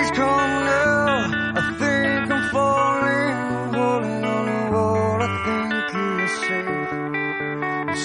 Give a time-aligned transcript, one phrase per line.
[0.00, 1.28] Please come now.
[1.56, 5.88] I think I'm falling, holding on to what I think
[6.24, 6.88] is safe.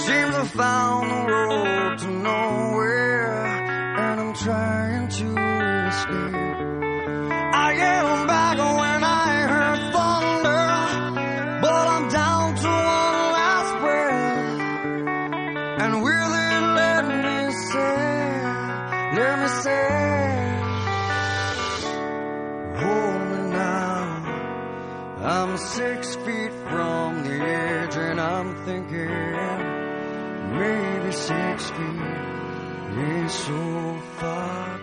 [0.04, 3.46] Seems I found the road to nowhere,
[4.04, 5.28] and I'm trying to
[5.88, 6.36] escape.
[7.64, 10.68] I yelled back when I heard thunder,
[11.62, 14.60] but I'm down to one last breath.
[15.80, 17.38] And will it let me
[17.72, 17.98] say,
[19.16, 20.15] let me say?
[25.46, 29.10] I'm six feet from the edge, and I'm thinking
[30.58, 32.26] maybe six feet
[32.98, 34.80] is so far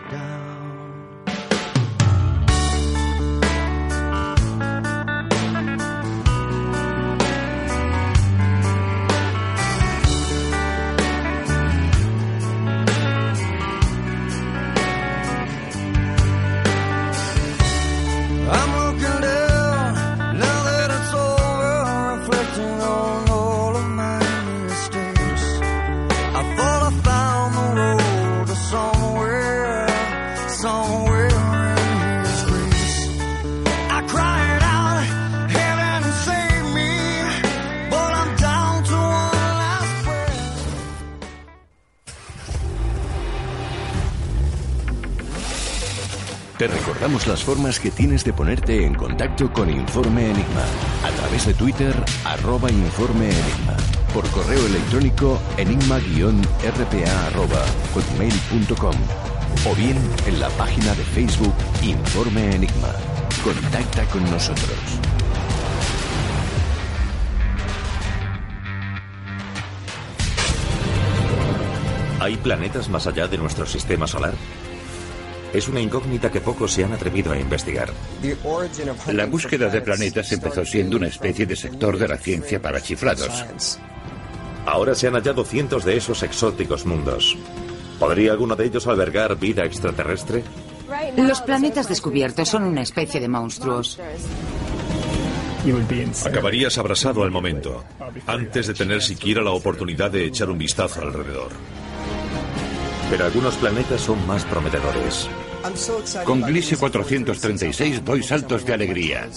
[46.62, 50.64] Te recordamos las formas que tienes de ponerte en contacto con Informe Enigma.
[51.04, 51.92] A través de Twitter,
[52.24, 53.76] arroba Informe Enigma.
[54.14, 58.94] Por correo electrónico, enigma-rpa arroba hotmail.com.
[59.68, 62.94] O bien en la página de Facebook Informe Enigma.
[63.42, 64.78] Contacta con nosotros.
[72.20, 74.34] ¿Hay planetas más allá de nuestro sistema solar?
[75.52, 77.90] Es una incógnita que pocos se han atrevido a investigar.
[79.12, 83.78] La búsqueda de planetas empezó siendo una especie de sector de la ciencia para chiflados.
[84.64, 87.36] Ahora se han hallado cientos de esos exóticos mundos.
[87.98, 90.42] ¿Podría alguno de ellos albergar vida extraterrestre?
[91.16, 93.98] Los planetas descubiertos son una especie de monstruos.
[96.24, 97.84] Acabarías abrasado al momento,
[98.26, 101.52] antes de tener siquiera la oportunidad de echar un vistazo alrededor.
[103.10, 105.28] Pero algunos planetas son más prometedores.
[106.24, 109.28] Con Gliese 436 doy saltos de alegría.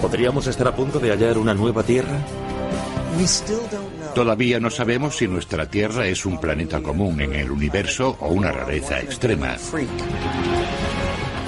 [0.00, 2.18] ¿Podríamos estar a punto de hallar una nueva Tierra?
[4.14, 8.50] Todavía no sabemos si nuestra Tierra es un planeta común en el universo o una
[8.50, 9.56] rareza extrema.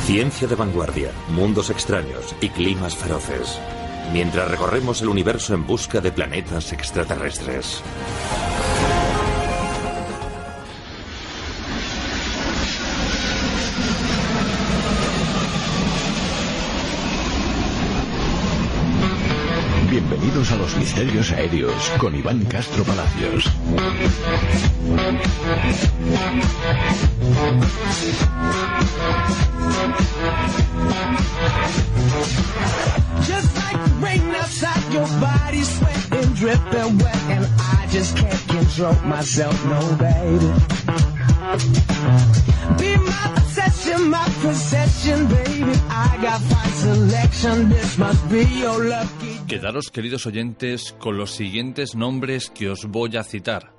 [0.04, 3.58] Ciencia de vanguardia, mundos extraños y climas feroces.
[4.12, 7.82] Mientras recorremos el universo en busca de planetas extraterrestres.
[20.12, 23.44] Bienvenidos a los misterios aéreos con Iván Castro Palacios.
[33.24, 38.94] Just like the rain outside, your body sweating, dripping wet, and I just can't control
[39.06, 40.52] myself, no baby.
[42.78, 45.72] Be my obsession, my possession, baby.
[45.88, 46.71] I got fine
[49.48, 53.74] Quedaros, queridos oyentes, con los siguientes nombres que os voy a citar.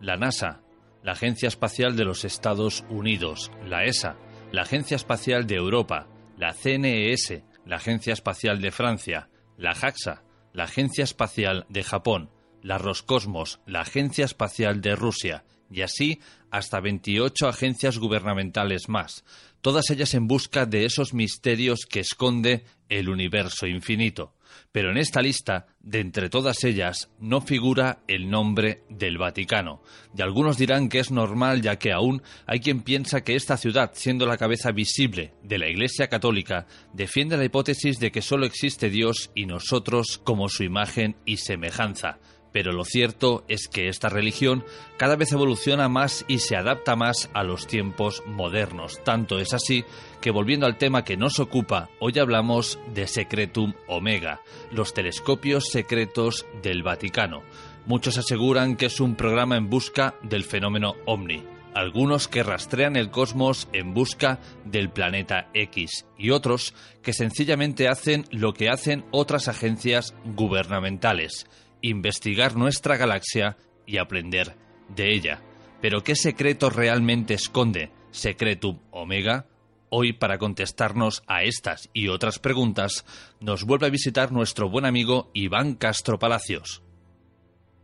[0.00, 0.62] La NASA,
[1.04, 4.16] la Agencia Espacial de los Estados Unidos, la ESA,
[4.50, 9.28] la Agencia Espacial de Europa, la CNES, la Agencia Espacial de Francia,
[9.58, 12.30] la JAXA, la Agencia Espacial de Japón,
[12.62, 16.20] la Roscosmos, la Agencia Espacial de Rusia, y así
[16.50, 19.24] hasta 28 agencias gubernamentales más,
[19.60, 22.64] todas ellas en busca de esos misterios que esconde
[22.98, 24.34] el universo infinito.
[24.72, 29.82] Pero en esta lista, de entre todas ellas, no figura el nombre del Vaticano.
[30.16, 33.92] Y algunos dirán que es normal ya que aún hay quien piensa que esta ciudad,
[33.94, 38.90] siendo la cabeza visible de la Iglesia Católica, defiende la hipótesis de que solo existe
[38.90, 42.18] Dios y nosotros como su imagen y semejanza.
[42.54, 44.64] Pero lo cierto es que esta religión
[44.96, 49.02] cada vez evoluciona más y se adapta más a los tiempos modernos.
[49.02, 49.84] Tanto es así
[50.20, 54.40] que volviendo al tema que nos ocupa, hoy hablamos de Secretum Omega,
[54.70, 57.42] los telescopios secretos del Vaticano.
[57.86, 61.42] Muchos aseguran que es un programa en busca del fenómeno ovni.
[61.74, 66.72] Algunos que rastrean el cosmos en busca del planeta X y otros
[67.02, 71.48] que sencillamente hacen lo que hacen otras agencias gubernamentales,
[71.88, 74.54] investigar nuestra galaxia y aprender
[74.88, 75.40] de ella.
[75.82, 79.44] Pero ¿qué secreto realmente esconde Secretum Omega?
[79.90, 83.04] Hoy, para contestarnos a estas y otras preguntas,
[83.40, 86.82] nos vuelve a visitar nuestro buen amigo Iván Castro Palacios.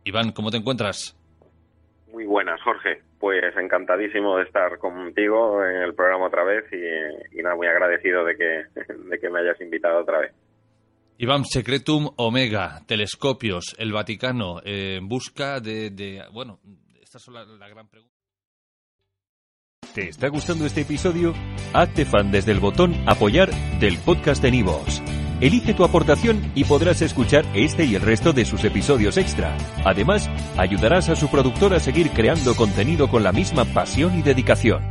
[0.03, 1.15] Iván, ¿cómo te encuentras?
[2.11, 3.03] Muy buenas, Jorge.
[3.19, 8.25] Pues encantadísimo de estar contigo en el programa otra vez y, y nada, muy agradecido
[8.25, 8.63] de que,
[9.09, 10.33] de que me hayas invitado otra vez.
[11.17, 16.59] Iván, Secretum Omega, telescopios, el Vaticano, eh, en busca de, Bueno,
[17.01, 18.15] esta es la, la gran pregunta.
[19.93, 21.33] ¿Te está gustando este episodio?
[21.73, 25.01] Hazte fan desde el botón Apoyar del podcast de Nivos.
[25.41, 29.57] Elige tu aportación y podrás escuchar este y el resto de sus episodios extra.
[29.83, 34.90] Además, ayudarás a su productor a seguir creando contenido con la misma pasión y dedicación.